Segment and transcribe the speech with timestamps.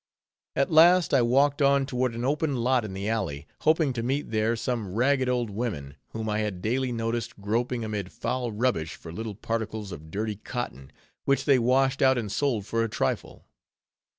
[0.55, 4.31] At last, I walked on toward an open lot in the alley, hoping to meet
[4.31, 9.13] there some ragged old women, whom I had daily noticed groping amid foul rubbish for
[9.13, 10.91] little particles of dirty cotton,
[11.25, 13.45] which they washed out and sold for a trifle.